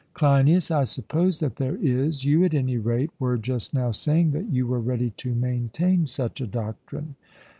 [0.15, 4.49] CLEINIAS: I suppose that there is; you at any rate, were just now saying that
[4.49, 7.15] you were ready to maintain such a doctrine.